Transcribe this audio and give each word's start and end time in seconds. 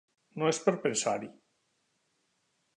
No 0.43 0.47
és 0.51 0.59
per 0.63 0.73
pensar-hi. 0.85 1.31